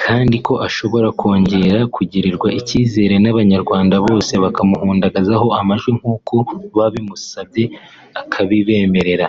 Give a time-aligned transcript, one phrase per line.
[0.00, 6.34] kandi ko ashobora kongera kugirirwa ikizere n’abanyarwanda bose bakamuhundagazaho amajwi nkuko
[6.76, 7.64] babimusabye
[8.22, 9.26] akabibemerera